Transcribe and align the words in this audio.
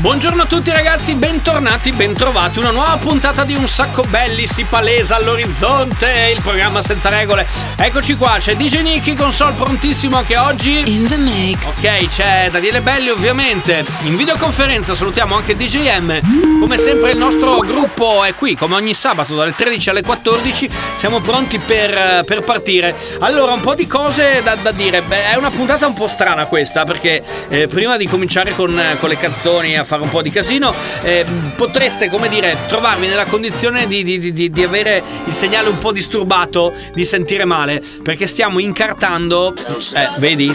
Buongiorno 0.00 0.42
a 0.42 0.46
tutti 0.46 0.70
ragazzi, 0.70 1.16
bentornati, 1.16 1.90
bentrovati. 1.90 2.60
Una 2.60 2.70
nuova 2.70 2.96
puntata 2.98 3.42
di 3.42 3.56
Un 3.56 3.66
Sacco 3.66 4.04
Belli 4.04 4.46
si 4.46 4.62
palesa 4.62 5.16
all'orizzonte, 5.16 6.32
il 6.32 6.40
programma 6.40 6.80
senza 6.82 7.08
regole. 7.08 7.44
Eccoci 7.76 8.14
qua, 8.14 8.36
c'è 8.38 8.54
DJ 8.54 8.82
Nicky 8.82 9.14
console 9.14 9.54
prontissimo 9.54 10.16
anche 10.16 10.36
oggi. 10.36 10.84
In 10.86 11.04
the 11.04 11.16
mix. 11.16 11.78
Ok, 11.78 12.06
c'è 12.10 12.48
Daniele 12.48 12.80
Belli 12.80 13.08
ovviamente. 13.08 13.84
In 14.02 14.16
videoconferenza 14.16 14.94
salutiamo 14.94 15.34
anche 15.34 15.56
DJM. 15.56 16.60
Come 16.60 16.78
sempre 16.78 17.10
il 17.10 17.18
nostro 17.18 17.58
gruppo 17.58 18.22
è 18.22 18.36
qui, 18.36 18.54
come 18.54 18.76
ogni 18.76 18.94
sabato 18.94 19.34
dalle 19.34 19.52
13 19.52 19.90
alle 19.90 20.02
14. 20.02 20.70
Siamo 20.94 21.18
pronti 21.18 21.58
per, 21.58 22.22
per 22.24 22.42
partire. 22.42 22.94
Allora, 23.18 23.52
un 23.52 23.60
po' 23.60 23.74
di 23.74 23.88
cose 23.88 24.42
da, 24.44 24.54
da 24.54 24.70
dire. 24.70 25.02
Beh, 25.02 25.32
è 25.32 25.36
una 25.36 25.50
puntata 25.50 25.88
un 25.88 25.94
po' 25.94 26.06
strana 26.06 26.46
questa 26.46 26.84
perché 26.84 27.20
eh, 27.48 27.66
prima 27.66 27.96
di 27.96 28.06
cominciare 28.06 28.54
con, 28.54 28.80
con 29.00 29.08
le 29.08 29.18
canzoni 29.18 29.76
a 29.76 29.86
fare 29.88 30.02
un 30.02 30.10
po' 30.10 30.20
di 30.20 30.28
casino, 30.28 30.74
eh, 31.02 31.24
potreste, 31.56 32.10
come 32.10 32.28
dire, 32.28 32.58
trovarvi 32.66 33.06
nella 33.06 33.24
condizione 33.24 33.86
di, 33.86 34.04
di, 34.04 34.32
di, 34.32 34.50
di, 34.50 34.62
avere 34.62 35.02
il 35.24 35.32
segnale 35.32 35.70
un 35.70 35.78
po' 35.78 35.92
disturbato, 35.92 36.74
di 36.92 37.06
sentire 37.06 37.46
male, 37.46 37.82
perché 38.02 38.26
stiamo 38.26 38.58
incartando, 38.58 39.54
eh, 39.94 40.10
vedi? 40.18 40.54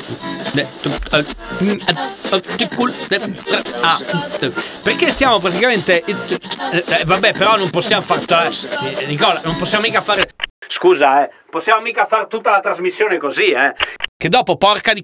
perché 4.84 5.10
stiamo 5.10 5.40
praticamente... 5.40 6.04
Eh, 6.04 7.04
vabbè, 7.06 7.34
però 7.34 7.58
non 7.58 7.72
possiamo 7.72 8.04
fare... 8.04 8.52
Eh, 9.00 9.08
Nicola, 9.08 9.42
non 9.44 9.56
possiamo 9.58 9.86
mica 9.86 10.02
fare... 10.02 10.30
Scusa, 10.68 11.24
eh, 11.24 11.32
possiamo 11.50 11.82
mica 11.82 12.06
fare 12.06 12.28
tutta 12.28 12.52
la 12.52 12.60
trasmissione 12.60 13.18
così, 13.18 13.50
eh? 13.50 13.74
Che 14.16 14.30
dopo, 14.30 14.58
porca 14.58 14.94
di... 14.94 15.02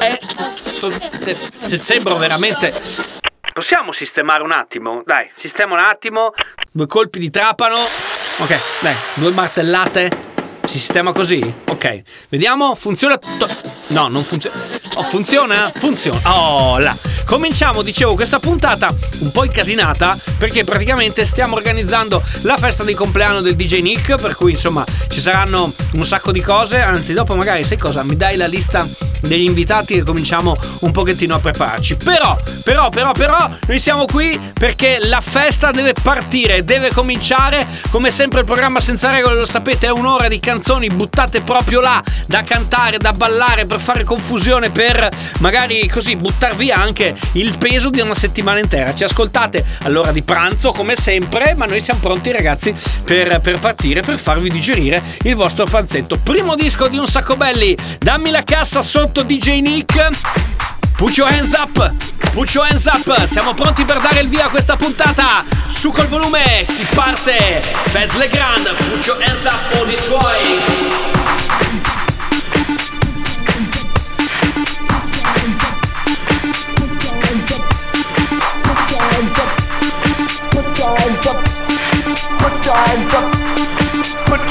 Eh, 0.00 1.36
se 1.62 1.78
sembro 1.78 2.16
veramente... 2.16 2.72
Possiamo 3.52 3.90
sistemare 3.90 4.42
un 4.44 4.52
attimo? 4.52 5.02
Dai, 5.04 5.28
sistema 5.36 5.74
un 5.74 5.80
attimo. 5.80 6.32
Due 6.70 6.86
colpi 6.86 7.18
di 7.18 7.28
trapano. 7.30 7.76
Ok, 7.76 8.80
dai, 8.80 8.94
due 9.14 9.32
martellate. 9.32 10.26
Si 10.64 10.78
sistema 10.78 11.12
così? 11.12 11.40
Ok. 11.68 12.02
Vediamo, 12.28 12.74
funziona... 12.74 13.18
No, 13.88 14.08
non 14.08 14.22
funziona. 14.22 14.56
Oh, 14.94 15.02
funziona? 15.02 15.72
Funziona. 15.74 16.20
Oh, 16.26 16.78
là. 16.78 16.96
Cominciamo, 17.28 17.82
dicevo, 17.82 18.14
questa 18.14 18.38
puntata 18.38 18.90
un 19.18 19.30
po' 19.30 19.44
incasinata 19.44 20.16
perché 20.38 20.64
praticamente 20.64 21.26
stiamo 21.26 21.56
organizzando 21.56 22.22
la 22.40 22.56
festa 22.56 22.84
di 22.84 22.94
compleanno 22.94 23.42
del 23.42 23.54
DJ 23.54 23.82
Nick, 23.82 24.14
per 24.14 24.34
cui 24.34 24.52
insomma 24.52 24.82
ci 25.08 25.20
saranno 25.20 25.70
un 25.92 26.04
sacco 26.04 26.32
di 26.32 26.40
cose, 26.40 26.80
anzi 26.80 27.12
dopo 27.12 27.36
magari 27.36 27.64
sai 27.64 27.76
cosa, 27.76 28.02
mi 28.02 28.16
dai 28.16 28.36
la 28.36 28.46
lista 28.46 28.88
degli 29.20 29.44
invitati 29.44 29.94
e 29.94 30.02
cominciamo 30.02 30.56
un 30.80 30.90
pochettino 30.90 31.34
a 31.34 31.38
prepararci. 31.38 31.96
Però, 31.96 32.36
però, 32.62 32.88
però, 32.88 33.12
però, 33.12 33.48
noi 33.66 33.78
siamo 33.78 34.04
qui 34.04 34.38
perché 34.54 34.98
la 35.02 35.20
festa 35.20 35.70
deve 35.70 35.92
partire, 36.00 36.64
deve 36.64 36.90
cominciare. 36.92 37.66
Come 37.90 38.10
sempre 38.10 38.40
il 38.40 38.46
programma 38.46 38.80
senza 38.80 39.10
regole, 39.10 39.34
lo 39.34 39.46
sapete, 39.46 39.86
è 39.86 39.90
un'ora 39.90 40.28
di 40.28 40.40
canzoni 40.40 40.88
buttate 40.88 41.40
proprio 41.40 41.80
là, 41.80 42.02
da 42.26 42.42
cantare, 42.42 42.98
da 42.98 43.12
ballare, 43.12 43.66
per 43.66 43.80
fare 43.80 44.04
confusione, 44.04 44.70
per 44.70 45.08
magari 45.38 45.86
così 45.88 46.16
buttar 46.16 46.54
via 46.54 46.76
anche 46.76 47.16
il 47.32 47.56
peso 47.58 47.90
di 47.90 48.00
una 48.00 48.14
settimana 48.14 48.58
intera. 48.58 48.94
Ci 48.94 49.04
ascoltate 49.04 49.64
all'ora 49.82 50.12
di 50.12 50.22
pranzo, 50.22 50.72
come 50.72 50.96
sempre, 50.96 51.54
ma 51.54 51.66
noi 51.66 51.80
siamo 51.80 52.00
pronti 52.00 52.32
ragazzi 52.32 52.74
per, 53.04 53.40
per 53.40 53.58
partire, 53.58 54.02
per 54.02 54.18
farvi 54.18 54.50
digerire 54.50 55.02
il 55.22 55.34
vostro 55.34 55.64
panzetto. 55.64 56.18
Primo 56.22 56.54
disco 56.54 56.88
di 56.88 56.98
Un 56.98 57.06
Sacco 57.06 57.36
Belli, 57.36 57.76
dammi 57.98 58.30
la 58.30 58.42
cassa 58.42 58.82
sotto 58.82 59.22
DJ 59.22 59.60
Nick. 59.60 60.08
Put 60.96 61.16
your 61.16 61.28
hands 61.28 61.52
up! 61.52 61.94
Put 62.32 62.52
your 62.54 62.66
hands 62.66 62.86
up! 62.86 63.24
Siamo 63.24 63.54
pronti 63.54 63.84
per 63.84 64.00
dare 64.00 64.20
il 64.20 64.28
via 64.28 64.46
a 64.46 64.48
questa 64.48 64.76
puntata! 64.76 65.44
Su 65.68 65.90
col 65.90 66.08
volume, 66.08 66.66
si 66.68 66.84
parte! 66.92 67.62
Fed 67.62 68.12
Legrand, 68.14 68.74
put 68.90 69.06
your 69.06 69.22
hands 69.22 69.44
up 69.44 69.60
for 69.68 69.86
Detroit! 69.86 71.97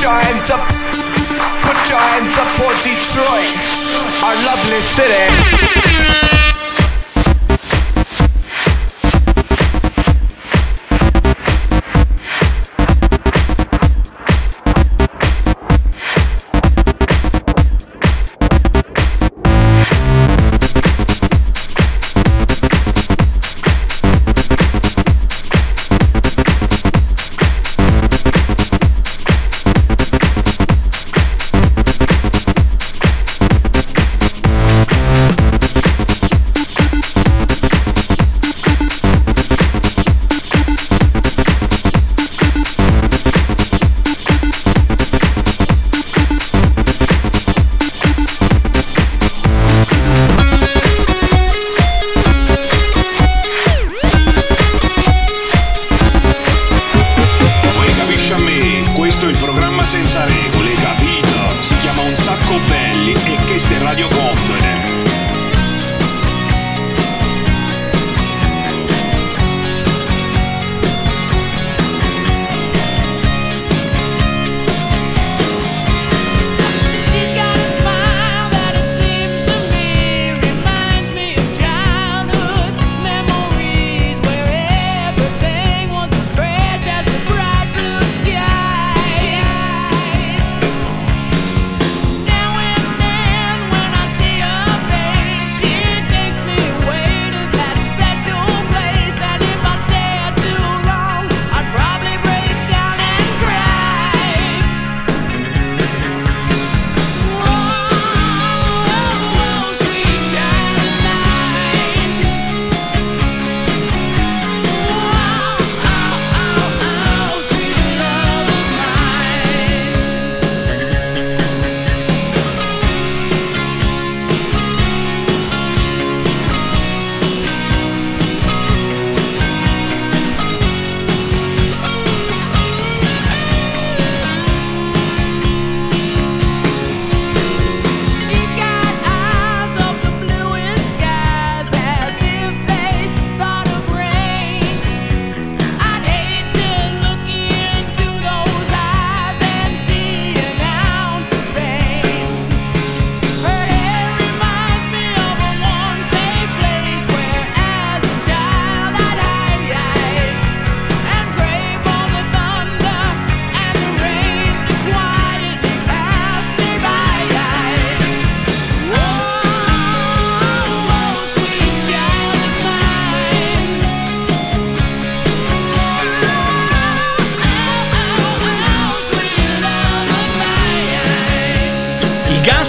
Your 0.08 0.22
hands 0.22 0.50
up, 0.52 0.64
put 1.68 1.90
your 1.90 2.00
hands 2.00 2.38
up 2.38 2.48
for 2.56 2.72
Detroit 2.82 3.52
our 4.24 4.36
lovely 4.46 4.80
city. 4.80 5.97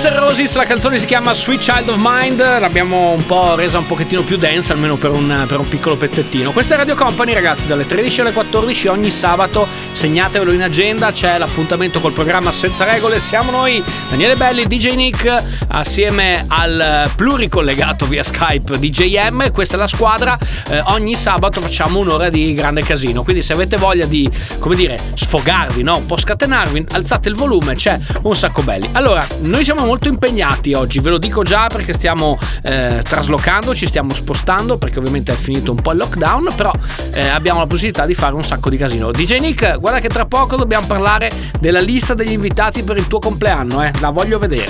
Guns 0.00 0.14
N' 0.14 0.20
Roses, 0.20 0.54
la 0.54 0.64
canzone 0.64 0.96
si 0.96 1.06
chiama 1.06 1.34
Sweet 1.34 1.60
Child 1.60 1.88
of 1.88 1.96
Mind, 1.98 2.38
l'abbiamo 2.38 3.10
un 3.10 3.26
po' 3.26 3.56
resa 3.56 3.78
un 3.78 3.86
pochettino 3.86 4.22
più 4.22 4.36
densa, 4.36 4.72
almeno 4.72 4.94
per 4.94 5.10
un, 5.10 5.44
per 5.48 5.58
un 5.58 5.66
piccolo 5.66 5.96
pezzettino. 5.96 6.52
Questa 6.52 6.74
è 6.74 6.76
Radio 6.76 6.94
Company, 6.94 7.32
ragazzi, 7.32 7.66
dalle 7.66 7.84
13 7.84 8.20
alle 8.20 8.32
14 8.32 8.86
ogni 8.86 9.10
sabato, 9.10 9.66
segnatevelo 9.90 10.52
in 10.52 10.62
agenda, 10.62 11.10
c'è 11.10 11.36
l'appuntamento 11.36 11.98
col 11.98 12.12
programma 12.12 12.52
Senza 12.52 12.84
Regole, 12.84 13.18
siamo 13.18 13.50
noi, 13.50 13.82
Daniele 14.08 14.36
Belli, 14.36 14.66
DJ 14.66 14.94
Nick, 14.94 15.44
assieme 15.66 16.44
al 16.46 17.10
pluricollegato 17.16 18.06
via 18.06 18.22
Skype 18.22 18.78
DJM, 18.78 19.50
questa 19.50 19.74
è 19.74 19.78
la 19.78 19.88
squadra, 19.88 20.38
eh, 20.70 20.80
ogni 20.86 21.16
sabato 21.16 21.60
facciamo 21.60 21.98
un'ora 21.98 22.28
di 22.28 22.52
grande 22.52 22.84
casino, 22.84 23.24
quindi 23.24 23.42
se 23.42 23.52
avete 23.52 23.76
voglia 23.76 24.06
di, 24.06 24.30
come 24.60 24.76
dire, 24.76 24.96
sfogarvi, 25.14 25.82
no? 25.82 25.96
un 25.96 26.06
po' 26.06 26.16
scatenarvi, 26.16 26.86
alzate 26.92 27.28
il 27.28 27.34
volume, 27.34 27.74
c'è 27.74 27.98
un 28.22 28.36
sacco 28.36 28.62
belli. 28.62 28.88
Allora, 28.92 29.26
noi 29.40 29.64
siamo 29.64 29.86
molto 29.88 30.08
impegnati 30.08 30.74
oggi, 30.74 31.00
ve 31.00 31.08
lo 31.08 31.16
dico 31.16 31.42
già 31.42 31.66
perché 31.66 31.94
stiamo 31.94 32.38
eh, 32.62 33.00
traslocando, 33.02 33.74
ci 33.74 33.86
stiamo 33.86 34.12
spostando 34.12 34.76
perché 34.76 34.98
ovviamente 34.98 35.32
è 35.32 35.34
finito 35.34 35.70
un 35.70 35.80
po' 35.80 35.92
il 35.92 35.96
lockdown, 35.96 36.48
però 36.54 36.70
eh, 37.10 37.26
abbiamo 37.28 37.60
la 37.60 37.66
possibilità 37.66 38.04
di 38.04 38.12
fare 38.12 38.34
un 38.34 38.44
sacco 38.44 38.68
di 38.68 38.76
casino. 38.76 39.10
DJ 39.10 39.38
Nick, 39.38 39.80
guarda 39.80 40.00
che 40.00 40.08
tra 40.08 40.26
poco 40.26 40.56
dobbiamo 40.56 40.86
parlare 40.86 41.30
della 41.58 41.80
lista 41.80 42.12
degli 42.12 42.32
invitati 42.32 42.82
per 42.82 42.98
il 42.98 43.06
tuo 43.06 43.18
compleanno, 43.18 43.82
eh? 43.82 43.90
la 44.00 44.10
voglio 44.10 44.38
vedere. 44.38 44.68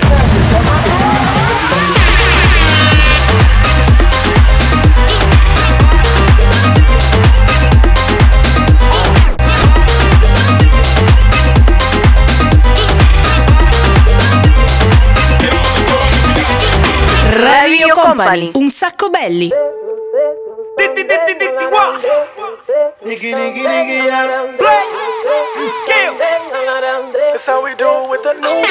Radio 17.49 17.93
Company. 17.95 18.51
Un 18.53 18.69
sacco 18.69 19.09
belli. 19.09 19.47
Yeah. 19.47 19.57
Play. 24.57 24.85
Skill. 25.69 26.13
That's 27.31 27.45
how 27.47 27.63
we 27.63 27.73
do 27.75 27.85
it 27.85 28.09
with 28.09 28.23
the 28.23 28.33
new 28.39 28.63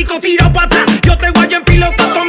plástico, 0.00 0.20
tiro 0.20 0.52
para 0.52 0.66
atrás. 0.66 1.00
Yo 1.02 1.16
te 1.16 1.30
guayo 1.30 1.58
en 1.58 1.64
piloto 1.64 2.19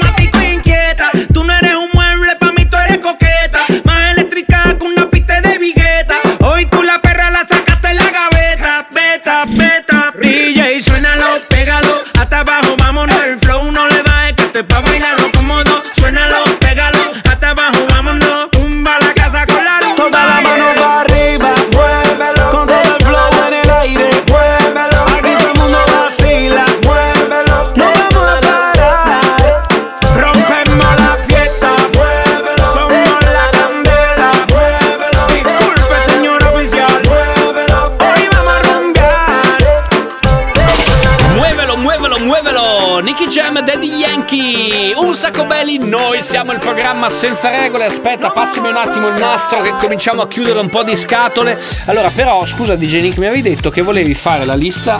Belli, 45.61 45.77
noi 45.77 46.23
siamo 46.23 46.53
il 46.53 46.59
programma 46.59 47.11
senza 47.11 47.51
regole. 47.51 47.85
Aspetta, 47.85 48.31
passami 48.31 48.69
un 48.69 48.77
attimo 48.77 49.09
il 49.09 49.19
nastro 49.19 49.61
che 49.61 49.75
cominciamo 49.75 50.23
a 50.23 50.27
chiudere 50.27 50.59
un 50.59 50.69
po' 50.69 50.81
di 50.81 50.95
scatole. 50.95 51.61
Allora, 51.85 52.09
però, 52.09 52.43
scusa 52.47 52.75
DJ 52.75 53.01
Nick, 53.01 53.19
mi 53.19 53.27
avevi 53.27 53.43
detto 53.43 53.69
che 53.69 53.83
volevi 53.83 54.15
fare 54.15 54.43
la 54.43 54.55
lista. 54.55 54.97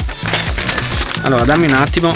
Allora, 1.24 1.46
dammi 1.46 1.66
un 1.66 1.74
attimo. 1.74 2.14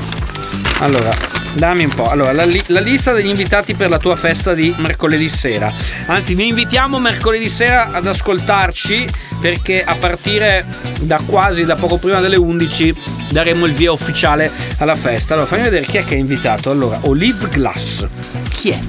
Allora, 0.78 1.10
dammi 1.56 1.86
un 1.86 1.94
po'. 1.94 2.08
Allora, 2.10 2.32
la, 2.34 2.46
li- 2.46 2.62
la 2.68 2.80
lista 2.80 3.12
degli 3.12 3.28
invitati 3.28 3.74
per 3.74 3.90
la 3.90 3.98
tua 3.98 4.16
festa 4.16 4.54
di 4.54 4.74
mercoledì 4.78 5.28
sera. 5.30 5.72
Anzi, 6.08 6.36
vi 6.36 6.48
invitiamo 6.48 7.00
mercoledì 7.00 7.50
sera 7.50 7.90
ad 7.92 8.06
ascoltarci 8.06 9.08
perché 9.40 9.84
a 9.84 9.96
partire 9.96 10.66
da 11.02 11.20
quasi 11.26 11.64
da 11.64 11.76
poco 11.76 11.98
prima 11.98 12.20
delle 12.20 12.36
11 12.36 12.96
daremo 13.30 13.66
il 13.66 13.74
via 13.74 13.92
ufficiale 13.92 14.52
alla 14.78 14.96
festa. 14.96 15.34
Allora, 15.34 15.48
fammi 15.48 15.64
vedere 15.64 15.86
chi 15.86 15.98
è 15.98 16.04
che 16.04 16.16
è 16.16 16.20
invitato. 16.20 16.72
Allora, 16.72 17.00
Olive 17.04 17.48
Glass. 17.50 18.06
Chi 18.50 18.70
è? 18.70 18.80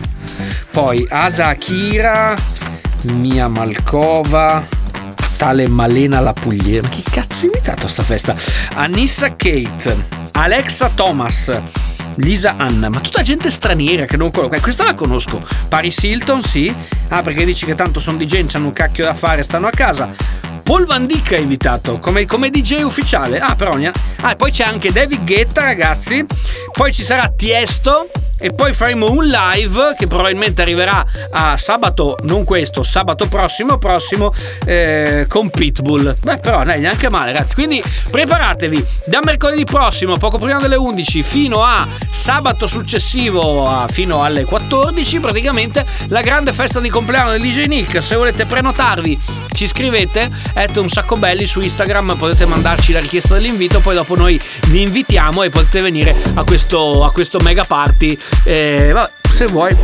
Poi 0.71 1.07
Asa 1.09 1.47
Akira, 1.47 2.37
Mia 3.03 3.49
Malkova, 3.49 4.67
tale 5.37 5.69
Malena 5.69 6.21
la 6.21 6.33
Pugliese. 6.33 6.83
Ma 6.83 6.89
chi 6.89 7.03
cazzo 7.03 7.43
è 7.43 7.45
invitato 7.45 7.87
a 7.87 7.89
sta 7.89 8.03
festa? 8.03 8.35
Anissa 8.75 9.31
Kate, 9.31 9.97
Alexa 10.33 10.91
Thomas. 10.95 11.53
Lisa 12.17 12.55
Anna, 12.57 12.89
ma 12.89 13.01
tutta 13.01 13.23
gente 13.23 13.51
straniera 13.51 14.05
che 14.05 14.17
non 14.17 14.31
conosco. 14.31 14.55
Eh, 14.55 14.61
Questa 14.61 14.85
la 14.85 14.95
conosco. 14.95 15.41
Paris 15.69 16.03
Hilton, 16.03 16.43
sì. 16.43 16.75
Ah, 17.09 17.23
perché 17.23 17.45
dici 17.45 17.67
che 17.67 17.75
tanto 17.75 18.01
sono 18.01 18.17
DJ, 18.17 18.47
hanno 18.55 18.67
un 18.67 18.73
cacchio 18.73 19.05
da 19.05 19.15
fare, 19.15 19.43
stanno 19.43 19.67
a 19.67 19.71
casa. 19.71 20.09
Paul 20.63 20.85
Van 20.85 21.07
Dyck 21.07 21.33
è 21.33 21.39
invitato 21.39 21.99
come, 21.99 22.27
come 22.27 22.51
DJ 22.51 22.83
ufficiale. 22.83 23.39
Ah, 23.39 23.55
però. 23.55 23.79
Ah, 24.23 24.33
e 24.33 24.37
poi 24.37 24.51
c'è 24.51 24.65
anche 24.65 24.91
David 24.91 25.25
Guetta, 25.25 25.63
ragazzi. 25.63 26.25
Poi 26.73 26.93
ci 26.93 27.03
sarà 27.03 27.29
Tiesto 27.35 28.09
e 28.39 28.53
poi 28.53 28.73
faremo 28.73 29.11
un 29.11 29.25
live 29.25 29.95
che 29.97 30.07
probabilmente 30.07 30.63
arriverà 30.63 31.05
a 31.31 31.57
sabato, 31.57 32.17
non 32.23 32.45
questo, 32.45 32.83
sabato 32.83 33.29
prossimo, 33.29 33.79
prossimo 33.79 34.33
eh, 34.65 35.27
con 35.29 35.51
Pitbull. 35.51 36.17
Beh, 36.21 36.39
però 36.39 36.61
è 36.61 36.79
neanche 36.79 37.09
male, 37.09 37.33
ragazzi. 37.33 37.55
Quindi 37.55 37.83
preparatevi 38.11 38.85
da 39.07 39.21
mercoledì 39.23 39.65
prossimo, 39.65 40.17
poco 40.17 40.39
prima 40.39 40.59
delle 40.59 40.77
11, 40.77 41.23
fino 41.23 41.63
a 41.63 41.87
sabato 42.11 42.67
successivo, 42.67 43.67
a, 43.67 43.87
fino 43.89 44.23
alle 44.23 44.45
14, 44.45 45.21
praticamente 45.21 45.85
la 46.09 46.21
grande 46.21 46.53
festa 46.53 46.81
di 46.81 46.89
compleanno 46.89 47.31
del 47.31 47.41
DJ 47.41 47.65
Nick. 47.67 48.03
Se 48.03 48.17
volete 48.17 48.45
prenotarvi, 48.47 49.19
ci 49.53 49.67
scrivete, 49.67 50.31
et 50.55 50.77
un 50.77 50.89
sacco 50.89 51.17
belli 51.17 51.47
su 51.47 51.61
Instagram, 51.61 52.17
potete 52.17 52.45
mandarci 52.45 52.93
la 52.93 53.01
richiesta 53.01 53.35
dell'invito, 53.35 53.81
poi 53.81 53.95
dopo 53.95 54.15
noi 54.15 54.39
vi 54.67 54.83
invitiamo 54.83 55.43
e 55.43 55.49
potete 55.49 55.83
venire 55.83 56.15
a 56.35 56.45
questo, 56.45 57.05
a 57.05 57.11
questo 57.11 57.39
mega 57.41 57.65
party. 57.67 58.19
Eh, 58.45 58.93
vabbè, 58.93 59.11
se 59.31 59.47
vuoi, 59.47 59.77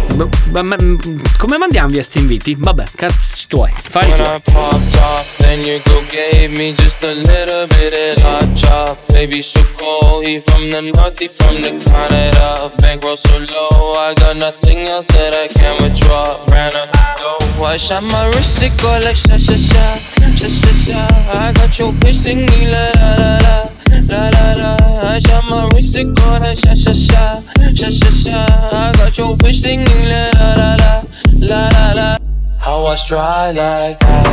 come 1.38 1.58
mandiamo 1.58 1.88
via 1.88 2.02
sti 2.02 2.18
inviti? 2.18 2.56
Vabbè, 2.58 2.84
cazzo 2.96 3.44
tuoi, 3.48 3.70
fai 3.90 4.08
When 4.08 4.22
tu. 4.22 4.30
I 4.30 4.40
popped 4.52 4.96
off, 4.96 5.36
then 5.38 5.64
your 5.64 5.80
girl 5.84 6.02
gave 6.10 6.56
me 6.56 6.74
just 6.74 7.04
a 7.04 7.12
little 7.12 7.66
bit 7.66 7.94
of 7.96 8.22
hot 8.22 8.54
chop. 8.54 8.98
Baby, 9.12 9.42
so 9.42 9.60
cold, 9.78 10.26
he 10.26 10.40
from 10.40 10.70
the 10.70 10.80
north, 10.80 11.18
he 11.18 11.28
from 11.28 11.60
the 11.62 11.70
Canada. 11.84 12.70
Bankroll 12.78 13.16
so 13.16 13.36
low, 13.52 13.92
I 13.96 14.14
got 14.14 14.36
nothing 14.36 14.88
else 14.88 15.06
that 15.08 15.34
I 15.36 15.48
can 15.48 15.76
withdraw. 15.82 16.40
Ran 16.48 16.74
up 16.74 16.90
the 16.90 16.98
dough, 17.18 17.64
I 17.64 17.76
shot 17.76 18.02
my 18.04 18.26
wrist, 18.28 18.62
it 18.62 18.72
go 18.80 18.88
like 19.04 19.16
sha 19.16 19.36
sha 19.36 19.56
sha, 19.56 19.96
sha 20.34 20.48
sha 20.48 20.72
sha. 20.72 21.06
I 21.32 21.52
got 21.52 21.78
your 21.78 21.92
bitch 21.92 22.14
singing 22.14 22.70
la 22.70 22.90
la 22.96 23.38
la. 23.42 23.68
La 24.08 24.28
la 24.30 24.54
la, 24.54 24.76
I 25.08 25.18
shot 25.18 25.44
my 25.48 25.68
wrist, 25.68 25.96
it 25.96 26.14
go 26.14 26.38
like 26.40 26.58
sha 26.58 26.74
sha 26.74 26.92
sha, 26.92 27.40
sha 27.74 27.90
sha 27.90 28.10
sha. 28.10 28.46
I 28.72 28.92
got 28.96 29.16
your 29.18 29.31
bitch 29.36 29.60
singing 29.62 30.04
la 30.08 30.30
la 30.34 30.54
la 30.54 31.02
la, 31.38 31.68
la 31.68 31.92
la. 31.92 32.16
How 32.58 32.86
I 32.86 32.96
try 32.96 33.50
like 33.52 33.98
that? 34.00 34.26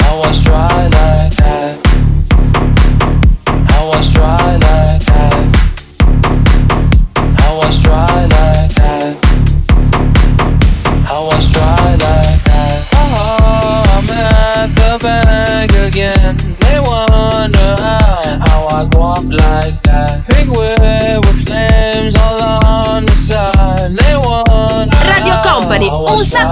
How 0.00 0.22
I 0.22 0.32
try 0.32 0.88
like 0.96 1.34
that? 1.40 1.74
How 3.70 3.90
I 3.92 4.00
try 4.12 4.56
like 4.66 5.04
that? 5.10 5.34
How 7.38 7.60
I 7.60 7.70
try 7.82 8.09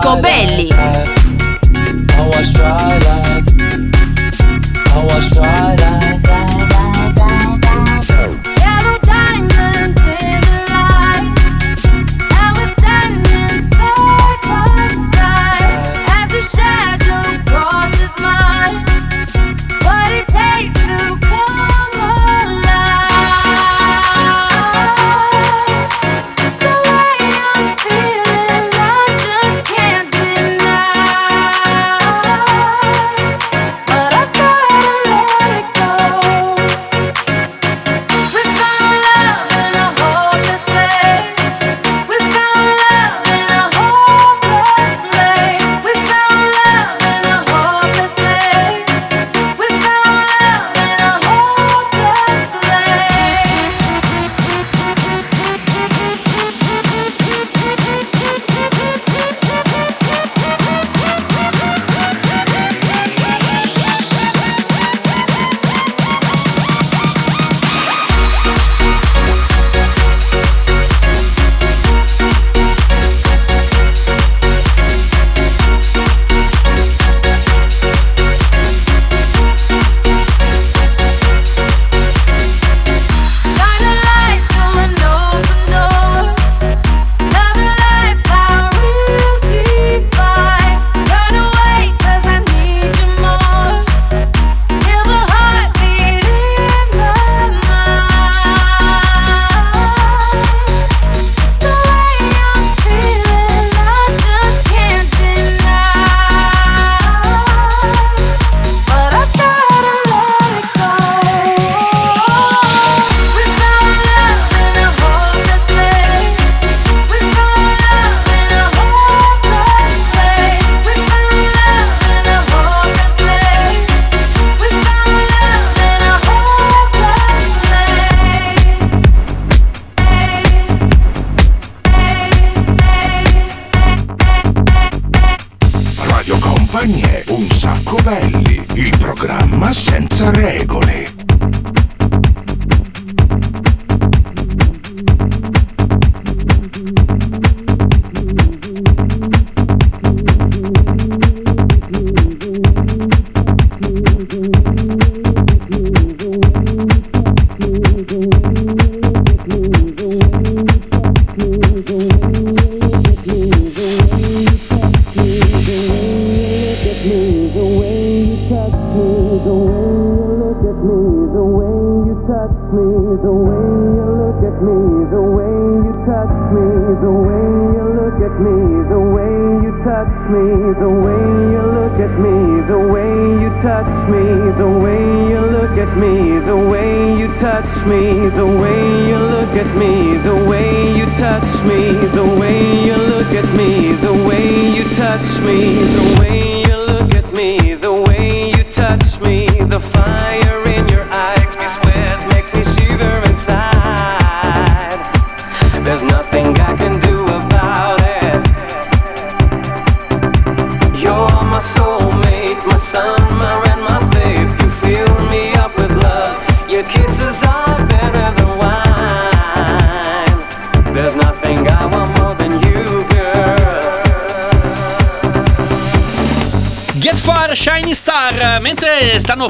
Try 0.09 0.21
belli. 0.23 0.58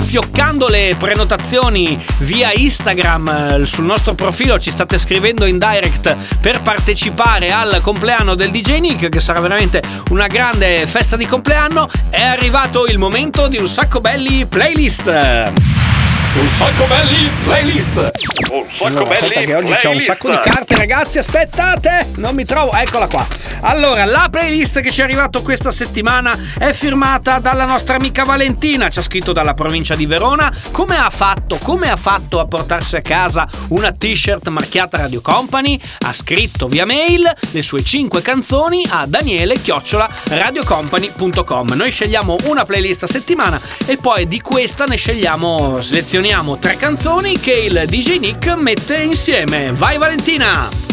fioccando 0.09 0.69
le 0.69 0.97
prenotazioni 0.99 2.03
via 2.21 2.51
Instagram 2.51 3.29
eh, 3.29 3.67
sul 3.67 3.85
nostro 3.85 4.15
profilo, 4.15 4.59
ci 4.59 4.71
state 4.71 4.97
scrivendo 4.99 5.45
in 5.45 5.59
direct 5.59 6.17
per 6.41 6.63
partecipare 6.63 7.53
al 7.53 7.81
compleanno 7.83 8.35
del 8.35 8.51
DJ 8.51 8.79
Nick 8.79 9.11
che 9.11 9.21
sarà 9.21 9.41
veramente 9.41 9.83
una 10.09 10.27
grande 10.27 10.87
festa 10.87 11.19
di 11.19 11.27
compleanno, 11.27 11.91
è 12.09 12.23
arrivato 12.23 12.87
il 12.87 12.97
momento 12.97 13.49
di 13.49 13.59
un 13.59 13.67
sacco 13.67 14.01
belli 14.01 14.47
playlist. 14.47 15.09
Un 15.09 16.49
sacco 16.57 16.85
belli 16.85 17.31
playlist. 17.45 17.97
Un 17.97 18.11
sacco 18.15 18.87
allora, 18.87 19.05
belli. 19.05 19.29
Che 19.29 19.55
oggi 19.55 19.67
playlist. 19.67 19.83
c'ho 19.83 19.91
un 19.91 20.01
sacco 20.01 20.31
di 20.31 20.41
carte, 20.43 20.77
ragazzi. 20.77 21.19
Aspettate, 21.19 22.13
non 22.17 22.35
mi 22.35 22.47
trovo. 22.47 22.73
Eccola 22.73 23.07
qua. 23.09 23.27
Allora, 23.61 24.05
la 24.05 24.29
playlist 24.31 24.81
che 24.81 24.91
ci 24.91 25.01
è 25.01 25.05
arrivata 25.05 25.41
questa 25.41 25.71
settimana 25.71 26.37
è 26.59 26.73
firmata 26.73 27.39
dalla 27.39 27.65
nostra 27.65 27.97
amica 27.97 28.23
Valentina, 28.23 28.89
ci 28.89 28.99
ha 28.99 29.03
scritto 29.03 29.33
dalla 29.33 29.55
provincia 29.55 29.95
di 29.95 30.07
Verona. 30.07 30.53
Come 30.71 30.97
ha 30.97 31.11
fatto? 31.11 31.59
Come 31.63 31.91
ha 31.91 31.97
fatto 31.97 32.39
a 32.41 32.47
portarsi 32.47 32.97
a 32.97 33.01
casa 33.01 33.47
una 33.69 33.93
t-shirt 33.93 34.49
marchiata 34.49 34.97
Radio 34.99 35.21
Company? 35.21 35.79
Ha 36.01 36.13
scritto 36.13 36.69
via 36.69 36.87
mail 36.87 37.31
le 37.51 37.63
sue 37.63 37.83
5 37.83 38.23
canzoni 38.23 38.85
a 38.89 39.07
Daniele 39.07 39.61
Chiocciola 39.61 40.09
radiocompany.com. 40.25 41.73
Noi 41.75 41.91
scegliamo 41.91 42.37
una 42.45 42.65
playlist 42.65 43.03
a 43.05 43.07
settimana 43.09 43.61
e 43.87 43.97
poi 43.97 44.29
di 44.29 44.41
questa 44.41 44.85
ne 44.85 44.97
scegliamo, 44.97 45.81
selezioniamo 45.83 46.59
tre 46.59 46.77
canzoni 46.77 47.39
che 47.39 47.53
il 47.53 47.85
DJ 47.87 48.19
Nick 48.19 48.55
mette 48.55 48.99
insieme. 48.99 49.73
Vai 49.73 49.99
Valentina! 49.99 50.88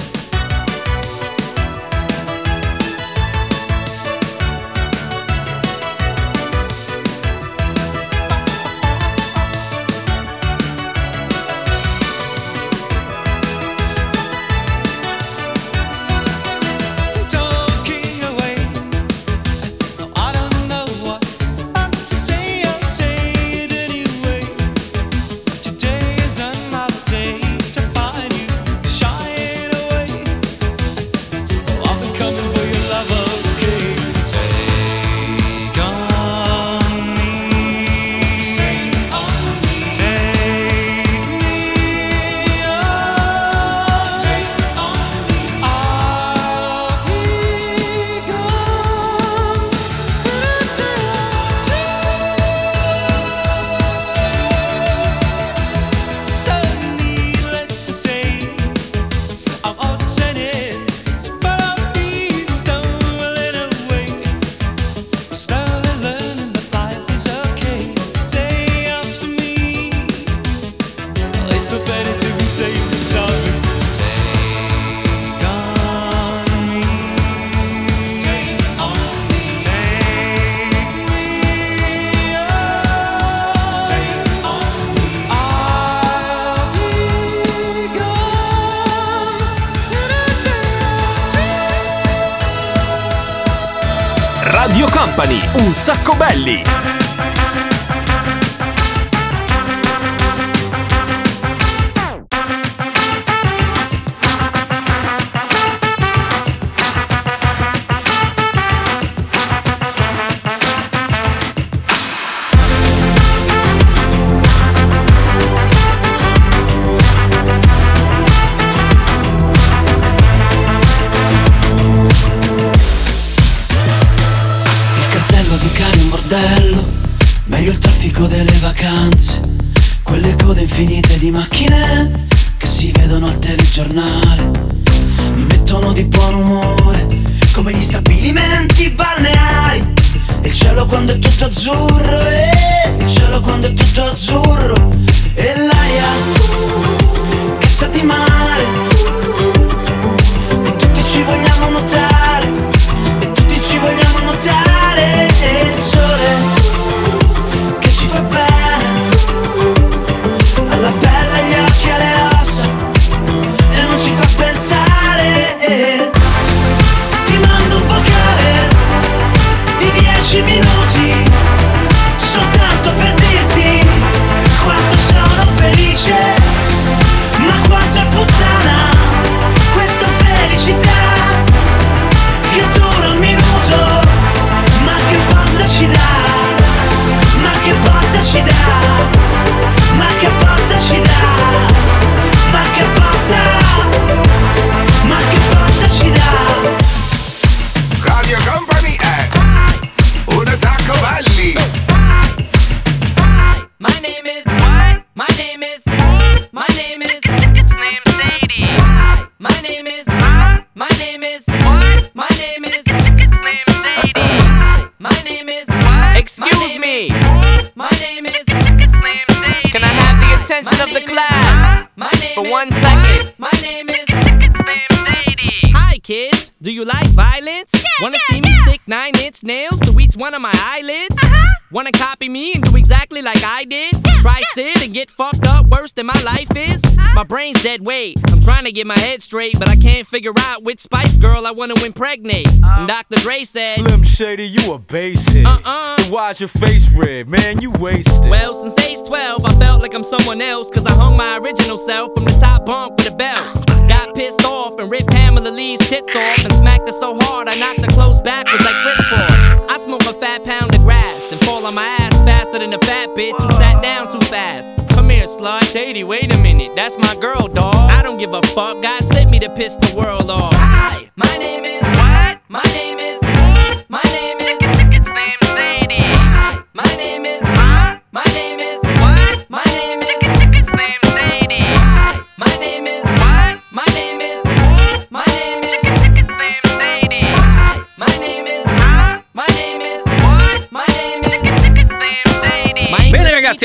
Get 238.76 238.86
my 238.86 239.00
head 239.00 239.24
straight, 239.24 239.58
but 239.58 239.70
I 239.70 239.78
can't 239.78 240.06
figure 240.06 240.34
out 240.38 240.64
which 240.64 240.82
Spice 240.82 241.16
Girl 241.16 241.48
I 241.48 241.52
wanna 241.52 241.82
impregnate. 241.84 242.48
Uh. 242.62 242.80
And 242.80 242.88
Dr. 242.88 243.18
Dre 243.20 243.46
said, 243.46 243.80
Slim 243.80 244.04
Shady, 244.04 244.44
you 244.44 244.74
a 244.74 244.78
basic. 244.78 245.46
Uh-uh. 245.46 245.98
Then 245.98 246.12
Why's 246.12 246.42
your 246.42 246.50
face 246.50 246.92
red? 246.92 247.30
Man, 247.30 247.62
you 247.62 247.72
wasted. 247.72 248.30
Well, 248.30 248.54
since 248.54 248.78
age 248.86 249.08
12, 249.08 249.46
I 249.46 249.50
felt 249.56 249.82
like 249.82 249.94
I'm 249.94 250.04
someone 250.04 250.42
else, 250.42 250.70
cause 250.70 250.86
I 250.86 250.92
hung 250.92 251.16
my 251.16 251.38
original 251.38 251.78
self 251.78 252.14
from 252.14 252.26
the 252.26 252.38
top 252.42 252.66
bunk 252.66 252.98
with 252.98 253.14
a 253.14 253.16
belt. 253.16 253.66
Got 253.88 254.14
pissed 254.14 254.44
off 254.44 254.78
and 254.80 254.92
ripped 254.92 255.08
Pamela 255.08 255.50
Lee's 255.50 255.80
tits 255.88 256.14
off 256.14 256.40
and 256.44 256.52
smacked 256.54 256.88
her 256.88 256.94
so 256.94 257.18
hard 257.22 257.48
I 257.48 257.56
knocked 257.56 257.82
her 257.82 257.92
clothes 257.96 258.22
backwards 258.22 258.66
like 258.66 258.76
Chris 258.82 258.98
Cross. 259.08 259.70
I 259.70 259.78
smoke 259.80 260.02
a 260.02 260.14
fat 260.20 260.44
pound 260.44 260.76
of 260.76 260.82
grass 260.82 261.32
and 261.32 261.40
fall 261.42 261.66
on 261.66 261.76
my 261.76 261.86
ass 262.00 262.14
faster 262.26 262.60
than 262.60 262.74
a 262.74 262.80
fat 262.80 263.10
bitch 263.10 263.40
who 263.42 263.52
sat 263.54 263.82
down 263.82 264.12
too 264.12 264.26
fast. 264.26 264.85
Come 265.06 265.12
here, 265.12 265.28
slut. 265.28 265.72
Shady, 265.72 266.04
wait 266.04 266.34
a 266.34 266.38
minute, 266.42 266.72
that's 266.76 266.98
my 266.98 267.16
girl, 267.22 267.48
dawg. 267.48 267.76
I 267.76 268.02
don't 268.02 268.18
give 268.18 268.34
a 268.34 268.42
fuck, 268.42 268.82
God 268.82 269.04
sent 269.04 269.30
me 269.30 269.38
to 269.38 269.50
piss 269.52 269.76
the 269.76 269.96
world 269.96 270.32
off. 270.32 270.52
Hi, 270.56 271.12
my 271.16 271.38
name 271.38 271.64
is. 271.64 271.84
What? 271.84 272.40
My 272.50 272.64
name 272.74 272.98
is. 272.98 273.15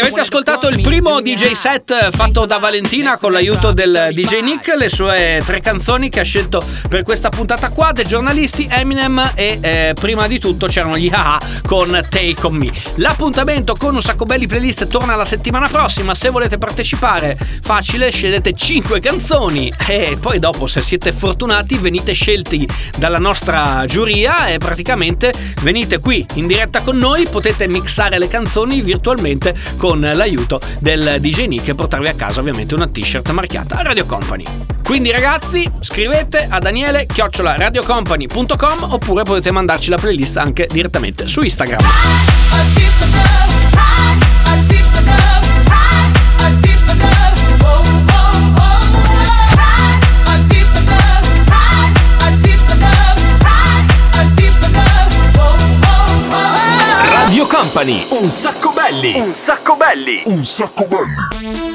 Ragazzi, 0.00 0.14
avete 0.14 0.20
ascoltato 0.20 0.68
il 0.68 0.80
primo 0.80 1.20
DJ 1.20 1.52
set 1.52 2.10
fatto 2.10 2.46
da 2.46 2.58
Valentina 2.58 3.18
con 3.18 3.32
l'aiuto 3.32 3.72
del 3.72 4.10
DJ 4.12 4.40
Nick, 4.40 4.74
le 4.76 4.88
sue 4.88 5.42
tre 5.44 5.60
canzoni 5.60 6.08
che 6.08 6.20
ha 6.20 6.24
scelto 6.24 6.62
per 6.88 7.02
questa 7.02 7.28
puntata 7.28 7.68
qua, 7.70 7.92
dei 7.92 8.06
giornalisti 8.06 8.66
Eminem 8.70 9.32
e 9.34 9.58
eh, 9.60 9.94
prima 9.98 10.26
di 10.26 10.38
tutto 10.38 10.66
c'erano 10.66 10.96
gli 10.96 11.10
haha 11.12 11.38
con 11.66 11.88
Take 12.08 12.36
On 12.42 12.54
Me. 12.54 12.70
L'appuntamento 12.96 13.74
con 13.74 13.94
un 13.94 14.00
sacco 14.00 14.24
belli 14.24 14.46
playlist 14.46 14.86
torna 14.86 15.14
la 15.14 15.24
settimana 15.24 15.68
prossima, 15.68 16.14
se 16.14 16.30
volete 16.30 16.56
partecipare 16.56 17.36
facile, 17.62 18.10
scegliete 18.10 18.52
5 18.52 19.00
canzoni 19.00 19.72
e 19.86 20.16
poi 20.20 20.38
dopo 20.38 20.66
se 20.66 20.80
siete 20.80 21.12
fortunati 21.12 21.76
venite 21.76 22.12
scelti 22.12 22.66
dalla 22.96 23.18
nostra 23.18 23.84
giuria 23.86 24.46
e 24.46 24.58
praticamente 24.58 25.32
venite 25.60 25.98
qui 25.98 26.24
in 26.34 26.46
diretta 26.46 26.80
con 26.80 26.96
noi, 26.96 27.26
potete 27.30 27.68
mixare 27.68 28.18
le 28.18 28.28
canzoni 28.28 28.80
virtualmente 28.80 29.54
con 29.76 29.89
l'aiuto 29.98 30.60
del 30.78 31.16
DJ 31.18 31.46
Nick 31.46 31.68
e 31.68 31.74
portarvi 31.74 32.08
a 32.08 32.14
casa 32.14 32.40
ovviamente 32.40 32.74
una 32.74 32.88
t-shirt 32.88 33.30
marchiata 33.30 33.82
Radio 33.82 34.06
Company. 34.06 34.44
Quindi 34.82 35.10
ragazzi 35.10 35.70
scrivete 35.80 36.46
a 36.48 36.58
Daniele 36.58 37.06
chiocciola 37.06 37.56
radiocompany.com 37.56 38.92
oppure 38.92 39.22
potete 39.22 39.50
mandarci 39.50 39.90
la 39.90 39.98
playlist 39.98 40.36
anche 40.36 40.66
direttamente 40.70 41.28
su 41.28 41.42
Instagram. 41.42 41.80
Radio 57.30 57.46
Company, 57.46 58.04
un 58.22 58.28
sacco 58.28 58.72
belli. 58.74 59.12
Un 59.14 59.32
sacco 59.32 59.59
belli. 59.80 60.20
Un 60.26 60.44
sacco 60.44 60.84
belli. 60.84 61.69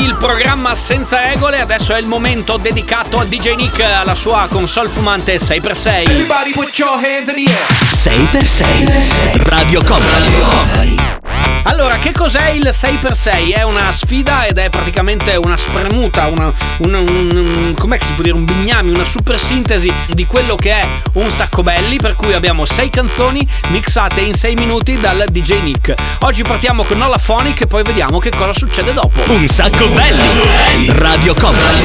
Il 0.00 0.16
programma 0.16 0.74
senza 0.74 1.20
regole. 1.20 1.60
Adesso 1.60 1.94
è 1.94 1.98
il 1.98 2.06
momento 2.06 2.56
dedicato 2.56 3.18
al 3.18 3.28
DJ 3.28 3.54
Nick, 3.54 3.80
alla 3.80 4.14
sua 4.14 4.46
console 4.50 4.88
fumante 4.88 5.36
6x6. 5.36 6.10
Everybody 6.10 6.52
put 6.52 6.76
your 6.78 6.92
hands 6.94 7.28
in 7.28 7.44
the 7.44 7.50
air. 7.50 7.66
6x6 7.90 9.48
Radio 9.48 9.82
Company. 9.82 11.19
Allora, 11.64 11.96
che 11.96 12.12
cos'è 12.12 12.50
il 12.50 12.70
6x6? 12.72 13.54
È 13.54 13.62
una 13.62 13.92
sfida 13.92 14.44
ed 14.46 14.58
è 14.58 14.70
praticamente 14.70 15.36
una 15.36 15.56
spremuta, 15.56 16.26
una, 16.28 16.50
un, 16.78 16.94
un- 16.94 17.36
un- 17.36 17.74
com'è 17.78 17.98
che 17.98 18.06
si 18.06 18.12
può 18.12 18.22
dire? 18.22 18.34
Un 18.34 18.44
bignami, 18.44 18.90
una 18.90 19.04
super 19.04 19.38
sintesi 19.38 19.92
di 20.08 20.26
quello 20.26 20.56
che 20.56 20.72
è 20.72 20.86
un 21.14 21.30
sacco 21.30 21.62
belli, 21.62 21.96
per 21.98 22.16
cui 22.16 22.32
abbiamo 22.32 22.64
6 22.64 22.90
canzoni 22.90 23.46
mixate 23.68 24.20
in 24.22 24.34
6 24.34 24.54
minuti 24.54 24.98
dal 24.98 25.26
DJ 25.30 25.60
Nick. 25.62 25.94
Oggi 26.20 26.42
partiamo 26.42 26.82
con 26.82 26.96
Nola 26.98 27.18
Phonic 27.24 27.60
e 27.60 27.66
poi 27.66 27.82
vediamo 27.82 28.18
che 28.18 28.30
cosa 28.30 28.52
succede 28.54 28.92
dopo. 28.94 29.20
Un 29.32 29.46
sacco 29.46 29.86
belli. 29.88 30.86
Radio 30.96 31.34
Company. 31.34 31.82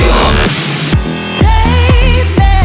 Save 1.38 2.26
me, 2.38 2.65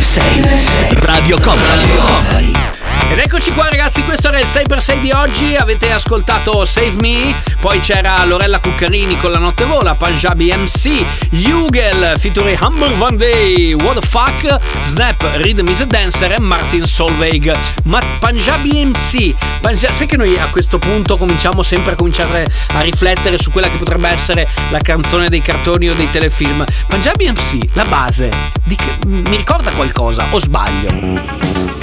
106 0.00 0.94
Radio 1.00 1.40
Company. 1.40 2.77
Ed 3.10 3.18
eccoci 3.18 3.52
qua 3.52 3.68
ragazzi, 3.68 4.02
questo 4.04 4.28
era 4.28 4.38
il 4.38 4.46
6x6 4.46 5.00
di 5.00 5.10
oggi, 5.10 5.54
avete 5.56 5.90
ascoltato 5.90 6.64
Save 6.64 6.92
Me, 7.00 7.34
poi 7.60 7.80
c'era 7.80 8.22
Lorella 8.24 8.58
Cuccarini 8.58 9.18
con 9.18 9.30
La 9.30 9.38
Notte 9.38 9.64
Vola, 9.64 9.94
Punjabi 9.94 10.52
MC, 10.54 11.02
Hugel 11.30 12.16
featuring 12.18 12.58
Humber 12.60 12.92
One 12.98 13.16
Day, 13.16 13.72
What 13.72 13.98
the 13.98 14.06
Fuck, 14.06 14.58
Snap, 14.84 15.22
Rhythm 15.36 15.68
is 15.68 15.80
a 15.80 15.86
Dancer 15.86 16.32
e 16.32 16.40
Martin 16.40 16.86
Solveig. 16.86 17.56
Ma 17.84 18.00
Punjabi 18.18 18.84
MC, 18.84 19.34
Punja- 19.60 19.90
sai 19.90 20.06
che 20.06 20.16
noi 20.16 20.38
a 20.38 20.46
questo 20.50 20.78
punto 20.78 21.16
cominciamo 21.16 21.62
sempre 21.62 21.92
a 21.92 21.96
cominciare 21.96 22.46
a 22.74 22.80
riflettere 22.82 23.38
su 23.38 23.50
quella 23.50 23.68
che 23.68 23.78
potrebbe 23.78 24.08
essere 24.08 24.46
la 24.70 24.80
canzone 24.80 25.28
dei 25.28 25.40
cartoni 25.40 25.88
o 25.88 25.94
dei 25.94 26.10
telefilm. 26.10 26.64
Punjabi 26.86 27.30
MC, 27.30 27.58
la 27.72 27.84
base, 27.84 28.30
di 28.64 28.76
mi 29.06 29.36
ricorda 29.36 29.70
qualcosa 29.70 30.24
o 30.30 30.38
sbaglio? 30.38 31.77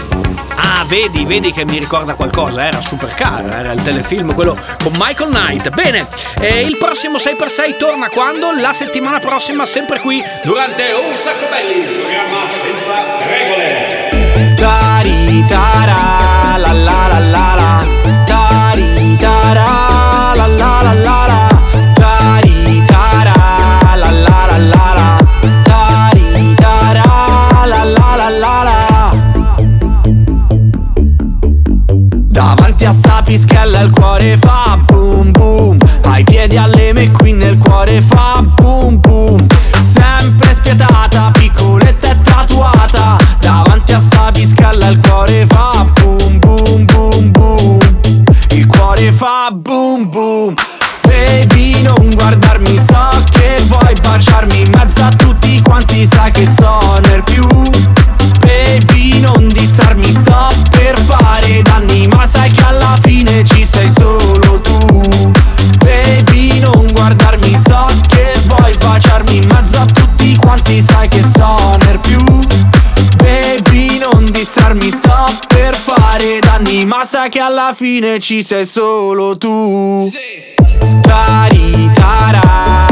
Ah, 0.68 0.84
vedi, 0.88 1.26
vedi 1.26 1.52
che 1.52 1.64
mi 1.64 1.78
ricorda 1.78 2.16
qualcosa. 2.16 2.66
Era 2.66 2.82
Supercar, 2.82 3.46
era 3.54 3.72
il 3.72 3.84
telefilm, 3.84 4.34
quello 4.34 4.58
con 4.82 4.94
Michael 4.98 5.30
Knight. 5.30 5.70
Bene, 5.70 6.08
e 6.42 6.62
il 6.62 6.78
prossimo 6.78 7.18
6x6 7.18 7.78
torna 7.78 8.10
quando? 8.10 8.52
La 8.60 8.74
settimana 8.74 9.20
prossima, 9.20 9.66
sempre 9.68 10.00
qui, 10.00 10.24
durante 10.44 10.84
Un 11.08 11.16
Sacco 11.16 11.46
Belli, 11.50 11.80
il 11.82 11.86
programma 11.86 12.48
senza 12.50 13.28
regole. 13.28 14.56
Tari 14.56 15.46
tara 15.48 16.58
la 16.58 16.72
la 16.72 17.08
la 17.08 17.20
la 17.20 17.54
la 17.56 17.86
Tari 18.26 19.18
tara 19.18 19.75
pischella 33.26 33.82
il 33.82 33.92
cuore 33.92 34.38
fa 34.38 34.78
boom 34.86 35.32
boom. 35.32 35.78
Ai 36.04 36.24
piedi 36.24 36.58
alle 36.58 36.94
McQueen 36.94 37.42
il 37.42 37.58
cuore 37.58 38.02
fa 38.02 38.42
boom 38.44 39.00
boom. 39.00 39.46
Sempre 39.94 40.54
spietata, 40.54 41.05
Ma 77.06 77.12
sai 77.12 77.30
che 77.30 77.40
alla 77.40 77.76
fine 77.76 78.18
ci 78.18 78.44
sei 78.44 78.66
solo 78.66 79.38
tu. 79.38 80.12
Tari 81.02 81.92
tara 81.94 82.85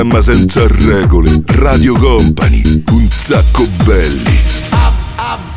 programma 0.00 0.22
senza 0.22 0.66
regole. 0.66 1.42
Radio 1.46 1.94
Company, 1.94 2.82
un 2.90 3.08
sacco 3.10 3.66
belli. 3.84 4.38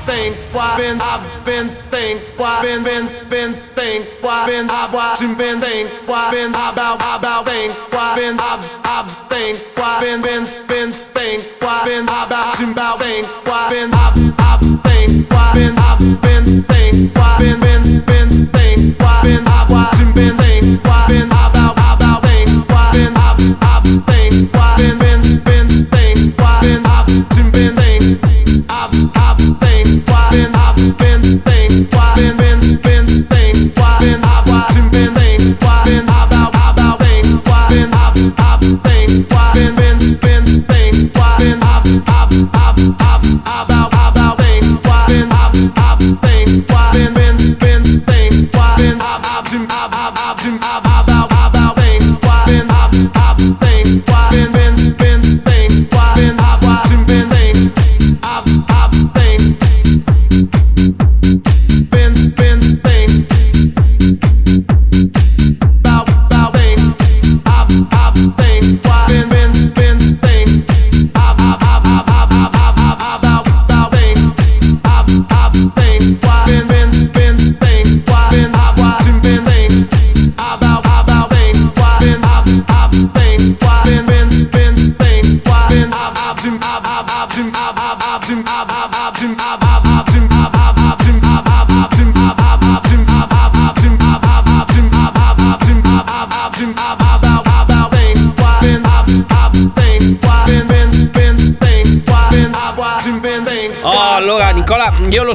think, 0.06 0.36
why 0.52 0.76
been, 0.76 1.00
I've 1.00 1.46
been 1.46 1.70
think, 1.90 2.20
been, 2.62 2.84
been, 2.84 3.10
been 3.30 3.56
think, 3.74 4.06
been, 4.46 4.70
I've 4.70 4.92
watching, 4.94 5.36
been 5.36 5.62
think, 5.62 5.90
been, 6.32 6.50
about, 6.52 7.00
about 7.00 7.46
think, 7.46 7.74
been, 8.16 8.38
I've, 8.38 8.66
I've 8.84 9.30
think, 9.30 9.60
been, 10.02 10.22
been, 10.22 10.46
been 10.68 10.92
think, 10.92 11.44
been, 11.86 12.04
about, 12.04 12.60
about 12.60 13.00
think, 13.00 13.28
been, 13.70 13.94
I've, 13.94 14.34
I've 14.40 14.84
think, 14.84 15.33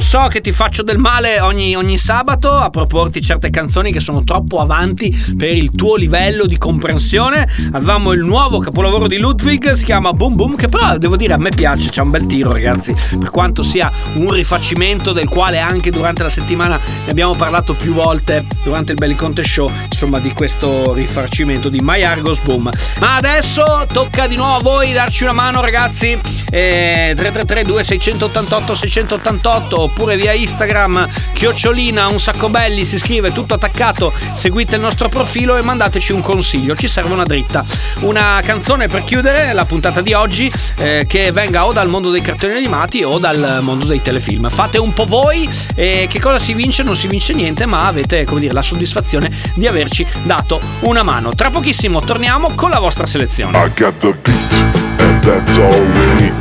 so 0.09 0.25
che 0.27 0.41
ti 0.41 0.51
faccio 0.51 0.81
del 0.81 0.97
male 0.97 1.39
ogni, 1.39 1.75
ogni 1.75 1.99
sabato 1.99 2.51
a 2.51 2.71
proporti 2.71 3.21
certe 3.21 3.51
canzoni 3.51 3.91
che 3.91 3.99
sono 3.99 4.23
troppo 4.23 4.57
avanti 4.57 5.15
per 5.37 5.55
il 5.55 5.69
tuo 5.69 5.97
livello 5.97 6.47
di 6.47 6.57
comprensione. 6.57 7.47
Avevamo 7.73 8.11
il 8.13 8.21
nuovo 8.21 8.57
capolavoro 8.57 9.05
di 9.05 9.19
Ludwig, 9.19 9.73
si 9.73 9.85
chiama 9.85 10.11
Boom 10.13 10.35
Boom, 10.35 10.55
che 10.55 10.67
però 10.67 10.97
devo 10.97 11.15
dire 11.15 11.33
a 11.33 11.37
me 11.37 11.49
piace, 11.49 11.91
c'è 11.91 12.01
un 12.01 12.09
bel 12.09 12.25
tiro 12.25 12.51
ragazzi, 12.51 12.95
per 13.19 13.29
quanto 13.29 13.61
sia 13.61 13.91
un 14.13 14.31
rifacimento 14.31 15.11
del 15.11 15.29
quale 15.29 15.59
anche 15.59 15.91
durante 15.91 16.23
la 16.23 16.31
settimana 16.31 16.79
ne 17.05 17.11
abbiamo 17.11 17.35
parlato 17.35 17.75
più 17.75 17.93
volte 17.93 18.47
durante 18.63 18.93
il 18.93 18.97
Belly 18.97 19.13
Conte 19.13 19.43
Show, 19.43 19.69
insomma 19.91 20.17
di 20.17 20.33
questo 20.33 20.91
rifacimento 20.93 21.69
di 21.69 21.81
My 21.83 22.01
Argos 22.01 22.39
Boom. 22.39 22.71
Ma 22.99 23.17
adesso 23.17 23.85
tocca 23.93 24.25
di 24.25 24.37
nuovo 24.37 24.55
a 24.55 24.59
voi 24.59 24.91
darci 24.91 25.21
una 25.21 25.33
mano 25.33 25.61
ragazzi, 25.61 26.17
eh, 26.49 27.13
333 27.15 27.63
2688 27.63 28.73
688 28.73 29.91
oppure 29.99 30.15
via 30.15 30.31
Instagram 30.31 31.09
chiocciolina 31.33 32.07
un 32.07 32.21
sacco 32.21 32.47
belli 32.47 32.85
si 32.85 32.97
scrive 32.97 33.33
tutto 33.33 33.55
attaccato. 33.55 34.13
Seguite 34.33 34.75
il 34.75 34.81
nostro 34.81 35.09
profilo 35.09 35.57
e 35.57 35.61
mandateci 35.61 36.13
un 36.13 36.21
consiglio 36.21 36.73
ci 36.73 36.87
serve 36.87 37.11
una 37.11 37.25
dritta. 37.25 37.65
Una 37.99 38.39
canzone 38.41 38.87
per 38.87 39.03
chiudere 39.03 39.51
la 39.51 39.65
puntata 39.65 39.99
di 39.99 40.13
oggi 40.13 40.49
eh, 40.77 41.03
che 41.05 41.33
venga 41.33 41.65
o 41.65 41.73
dal 41.73 41.89
mondo 41.89 42.11
dei 42.11 42.21
cartoni 42.21 42.53
animati 42.53 43.03
o 43.03 43.19
dal 43.19 43.59
mondo 43.61 43.85
dei 43.85 44.01
telefilm. 44.01 44.49
Fate 44.49 44.77
un 44.77 44.93
po' 44.93 45.05
voi 45.05 45.49
e 45.75 46.07
che 46.09 46.19
cosa 46.21 46.39
si 46.39 46.53
vince? 46.53 46.81
Non 46.81 46.95
si 46.95 47.07
vince 47.07 47.33
niente 47.33 47.65
ma 47.65 47.85
avete 47.85 48.23
come 48.23 48.39
dire 48.39 48.53
la 48.53 48.61
soddisfazione 48.61 49.29
di 49.55 49.67
averci 49.67 50.07
dato 50.23 50.61
una 50.81 51.03
mano. 51.03 51.35
Tra 51.35 51.49
pochissimo 51.49 51.99
torniamo 51.99 52.53
con 52.55 52.69
la 52.69 52.79
vostra 52.79 53.05
selezione. 53.05 53.57
I 53.57 53.69
got 53.77 53.97
the 53.97 54.15
beat, 54.23 54.99
and 54.99 55.21
that's 55.21 55.57
all 55.57 55.85
we 55.93 56.05
need. 56.21 56.33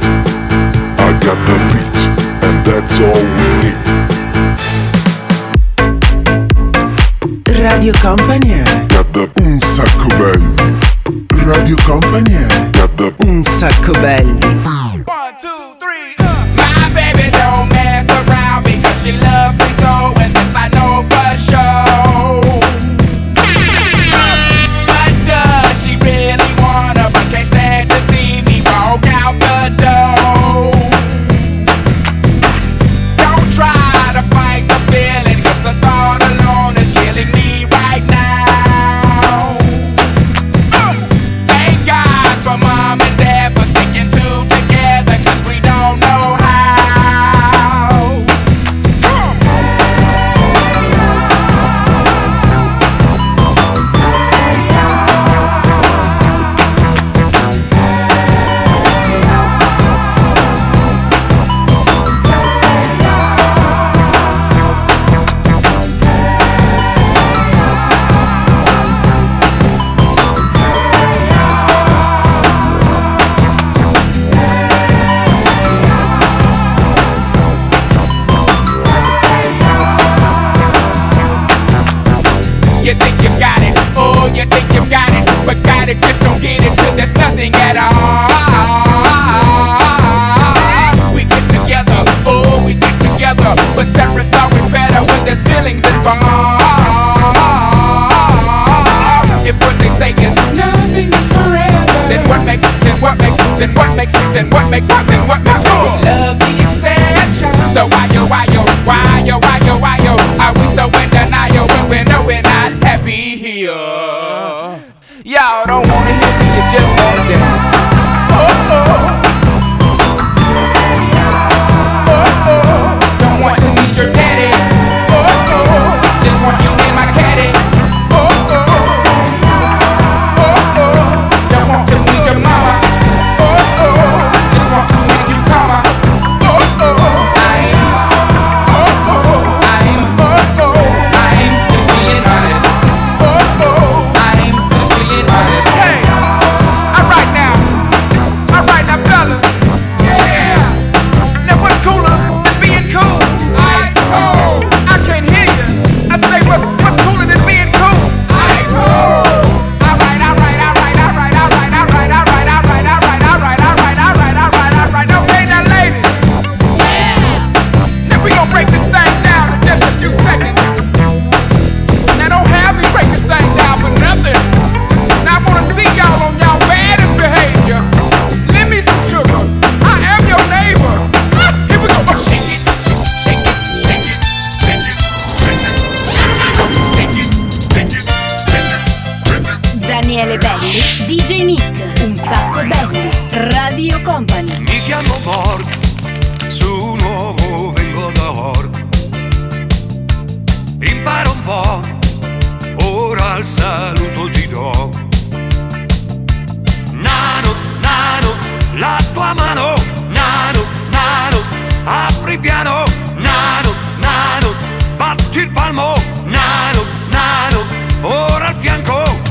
I 1.00 1.12
got 1.18 1.36
the 1.44 1.56
beat, 1.72 1.87
spezzoni 2.78 3.74
Radio 7.44 7.92
Company 8.00 8.62
Cada 8.86 9.28
un 9.40 9.58
sacco 9.58 10.06
belli. 10.16 10.78
Radio 11.44 11.76
Company 11.84 12.46
Cada 12.70 13.12
un 13.24 13.42
sacco 13.42 13.90
belli. 14.00 14.38
One, 14.44 15.04
two. 15.40 15.76
Uh. 16.18 16.24
My 16.54 16.90
baby 16.94 17.30
don't 17.30 17.68
mess 17.68 18.06
around 18.08 18.62
because 18.64 19.02
she 19.02 19.12
loves 19.12 19.58
me 19.58 19.66
so 19.80 20.12
and 20.20 20.32
this 20.32 20.54
I 20.54 20.68
know 20.72 20.87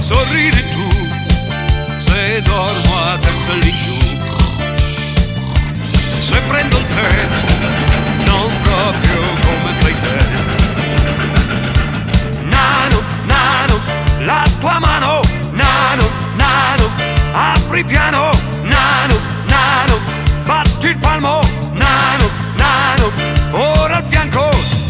sorridi 0.08 0.64
tu, 0.72 0.88
se 1.98 2.42
dormo 2.42 2.94
a 3.12 3.18
testa 3.18 3.54
lì 3.56 3.74
giù. 3.76 3.96
Se 6.20 6.40
prendo 6.48 6.78
il 6.78 6.88
tè, 6.88 7.28
non 8.26 8.50
proprio 8.62 9.22
come 9.46 9.72
fai 9.80 9.96
te. 10.04 10.18
Nano, 12.44 13.04
nano, 13.26 13.76
la 14.20 14.44
tua 14.60 14.80
mano, 14.80 15.20
nano, 15.52 16.06
nano, 16.38 16.86
apri 17.34 17.84
piano, 17.84 18.30
nano, 18.62 19.16
nano, 19.48 19.96
batti 20.46 20.88
il 20.88 20.98
palmo, 21.00 21.42
nano, 21.74 22.30
nano, 22.56 23.12
ora 23.52 23.98
al 23.98 24.06
fianco. 24.08 24.87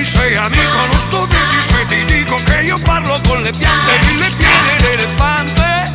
Che 0.00 0.06
mi 0.06 0.12
sei 0.12 0.34
amico, 0.34 0.76
non 0.90 0.98
sto 1.08 1.26
dirti 1.26 1.60
se 1.60 1.86
ti 1.86 2.04
dico 2.06 2.40
che 2.46 2.62
io 2.62 2.78
parlo 2.82 3.20
con 3.28 3.42
le 3.42 3.50
piante, 3.50 3.98
mille 4.06 4.28
piedi 4.34 4.76
d'elefante, 4.78 5.92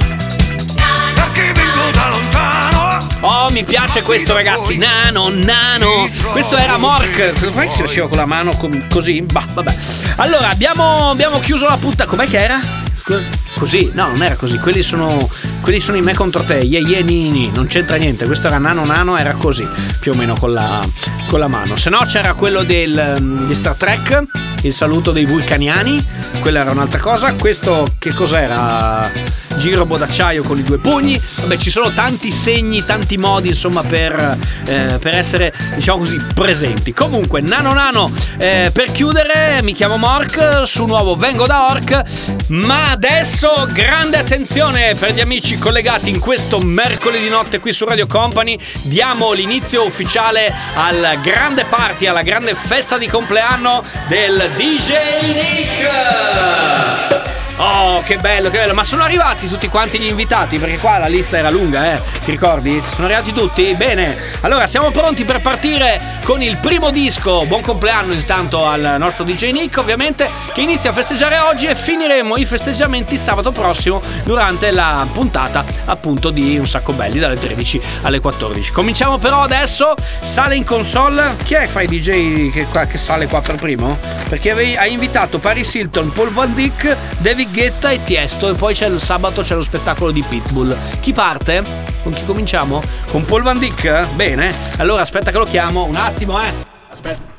perché 1.16 1.51
vengo 1.51 1.89
da 1.91 2.10
lontano. 2.10 3.08
Oh, 3.22 3.49
mi 3.49 3.64
piace 3.64 4.03
questo, 4.03 4.36
ragazzi. 4.36 4.78
Nano, 4.78 5.30
nano. 5.30 6.08
Questo 6.32 6.56
era 6.56 6.78
Mork. 6.78 7.51
Come 7.51 7.72
si 7.72 7.78
riusciva 7.80 8.08
con 8.08 8.18
la 8.18 8.28
mano 8.28 8.56
com- 8.56 8.88
così? 8.89 9.24
Bah, 9.24 9.47
vabbè. 9.51 9.76
Allora, 10.18 10.49
abbiamo, 10.49 11.10
abbiamo 11.10 11.39
chiuso 11.39 11.68
la 11.68 11.78
puntata. 11.78 12.08
Com'è 12.08 12.28
che 12.28 12.38
era? 12.38 12.60
Scusa. 12.93 13.24
Così? 13.58 13.89
No, 13.93 14.08
non 14.10 14.22
era 14.22 14.36
così. 14.36 14.60
Quelli 14.60 14.84
sono, 14.84 15.28
quelli 15.62 15.80
sono 15.80 15.97
i 15.97 16.01
me 16.03 16.14
contro 16.14 16.43
te. 16.43 16.58
Ye, 16.58 16.80
ye, 16.80 17.01
ni, 17.01 17.30
ni. 17.30 17.49
Non 17.51 17.66
c'entra 17.66 17.95
niente. 17.95 18.28
Questo 18.28 18.45
era 18.45 18.60
nano, 18.60 18.86
nano. 18.86 19.18
Era 19.18 19.34
così. 19.34 19.68
Più 19.99 20.12
o 20.12 20.16
meno 20.16 20.36
con 20.36 20.53
la, 20.53 20.86
con 21.28 21.39
la 21.39 21.47
mano. 21.47 21.76
Se 21.76 21.89
no, 21.89 21.99
c'era 22.05 22.34
quello 22.34 22.63
del, 22.63 23.17
mm, 23.19 23.47
di 23.47 23.55
Star 23.55 23.76
Trek. 23.76 24.23
Il 24.61 24.73
saluto 24.73 25.11
dei 25.11 25.26
vulcaniani. 25.26 26.03
Quella 26.39 26.61
era 26.61 26.71
un'altra 26.71 26.99
cosa. 26.99 27.34
Questo, 27.34 27.88
che 27.99 28.13
cos'era? 28.13 29.09
Girobo 29.58 29.97
d'acciaio 29.97 30.43
con 30.43 30.58
i 30.58 30.64
due 30.64 30.78
pugni. 30.78 31.20
Vabbè, 31.39 31.58
ci 31.58 31.70
sono 31.70 31.91
tanti 31.91 32.32
segni, 32.32 32.86
tanti 32.86 33.18
modi, 33.18 33.49
insomma, 33.49 33.84
per, 33.84 34.38
eh, 34.68 34.97
per 34.99 35.16
essere, 35.16 35.53
diciamo 35.76 35.99
così, 35.99 36.22
presenti. 36.34 36.93
Comunque, 36.93 37.41
nano 37.41 37.74
nano, 37.74 38.12
eh, 38.38 38.70
per 38.74 38.91
chiudere, 38.91 39.60
mi 39.64 39.74
chiamo 39.74 39.97
Mork, 39.97 40.64
su 40.66 40.86
nuovo 40.86 41.16
vengo 41.16 41.45
da 41.45 41.68
Orc. 41.70 42.03
Ma 42.47 42.91
adesso, 42.91 43.68
grande 43.72 44.18
attenzione 44.18 44.95
per 44.95 45.14
gli 45.14 45.22
amici 45.22 45.58
collegati 45.58 46.10
in 46.10 46.20
questo 46.20 46.60
mercoledì 46.60 47.30
notte 47.30 47.60
qui 47.60 47.74
su 47.74 47.86
Radio 47.86 48.08
Company. 48.08 48.58
Diamo 48.84 49.34
l'inizio 49.34 49.86
ufficiale 49.86 50.53
al 50.76 51.20
grande 51.22 51.66
party, 51.66 52.08
alla 52.08 52.22
grande 52.22 52.56
festa 52.56 52.97
di 52.97 53.08
compleanno 53.08 53.84
del 54.08 54.51
DJ 54.56 54.93
Nick. 55.34 57.43
Oh, 57.58 58.03
che 58.03 58.18
bello, 58.18 58.49
che 58.49 58.58
bello. 58.58 58.74
Ma 58.74 58.84
sono 58.84 59.03
arrivati 59.03 59.47
tutti 59.47 59.70
quanti 59.70 59.97
gli 59.97 60.08
invitati? 60.08 60.58
Perché 60.58 60.78
qua 60.78 60.97
la 60.97 61.08
lista 61.08 61.38
era 61.38 61.49
lunga, 61.49 61.93
eh. 61.93 62.01
Ti 62.24 62.32
ricordi? 62.32 62.82
Sono 62.93 63.06
arrivati 63.06 63.32
tutti? 63.32 63.74
Bene. 63.76 64.14
Allora, 64.41 64.68
siamo 64.68 64.91
pronti 64.91 65.24
per 65.24 65.39
partire 65.39 65.99
con 66.24 66.41
il 66.41 66.58
primo 66.58 66.91
disco. 66.91 67.45
Buon 67.45 67.62
compleanno 67.62 68.12
intanto 68.12 68.66
al 68.68 68.95
nostro 68.97 69.24
DJ 69.24 69.51
Nick, 69.51 69.78
ovviamente, 69.78 70.30
che 70.53 70.62
inizia 70.62 70.89
a 70.89 70.93
festeggiare 70.93 71.38
oggi 71.39 71.68
e 71.68 71.76
finiremo 71.76 72.36
i 72.36 72.43
festeggiamenti 72.43 73.18
sabato 73.18 73.51
prossimo 73.53 74.01
durante 74.26 74.72
la 74.72 75.08
puntata 75.12 75.64
appunto 75.86 76.32
di 76.32 76.58
Un 76.58 76.68
sacco 76.68 76.91
belli 76.91 77.20
dalle 77.20 77.38
13 77.38 77.82
alle 78.01 78.20
14. 78.20 78.72
Cominciamo 78.74 79.18
però 79.18 79.41
adesso. 79.41 79.93
Sale 80.20 80.56
in 80.56 80.66
console. 80.66 81.38
Chi 81.43 81.53
è 81.53 81.62
che 81.62 81.68
fa 81.68 81.82
i 81.82 81.88
DJ 81.88 82.51
che, 82.51 82.68
che 82.88 82.97
sale 82.97 83.28
qua 83.28 83.39
per 83.39 83.56
primo? 83.56 83.97
Perché 84.28 84.51
hai 84.76 84.91
invitato 84.91 85.39
Paris 85.39 85.74
Hilton, 85.74 86.12
Paul 86.12 86.32
Van 86.32 86.53
Dyck, 86.53 86.95
David 87.20 87.43
Guetta 87.52 87.89
e 87.89 88.04
Tiesto. 88.04 88.50
E 88.50 88.54
poi 88.54 88.74
c'è 88.74 88.88
il 88.88 89.00
sabato 89.00 89.41
c'è 89.41 89.56
lo 89.56 89.62
spettacolo 89.62 90.12
di 90.12 90.24
Pitbull. 90.28 90.76
Chi 91.00 91.14
parte? 91.14 91.64
Con 92.04 92.14
chi 92.14 92.26
cominciamo? 92.26 92.82
Con 93.10 93.26
Paul 93.26 93.43
Van 93.43 93.58
Dyck? 93.58 94.14
Bene. 94.14 94.54
Allora 94.78 95.02
aspetta 95.02 95.32
che 95.32 95.38
lo 95.38 95.46
chiamo. 95.46 95.86
Un 95.86 95.96
attimo, 95.96 96.41
eh. 96.41 96.52
Aspetta. 96.89 97.34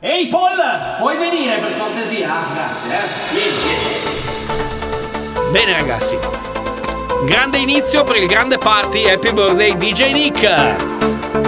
Ehi 0.00 0.28
Paul, 0.28 0.56
puoi 0.98 1.16
venire 1.16 1.58
per 1.58 1.76
cortesia? 1.76 2.28
Grazie, 2.54 2.94
eh. 2.94 3.08
Vieni, 3.32 3.56
vieni. 3.62 4.08
Bene 5.50 5.72
ragazzi. 5.72 6.18
Grande 7.24 7.58
inizio 7.58 8.04
per 8.04 8.16
il 8.16 8.28
grande 8.28 8.58
party 8.58 9.08
Happy 9.10 9.32
Birthday 9.32 9.76
DJ 9.76 10.12
Nick. 10.12 11.47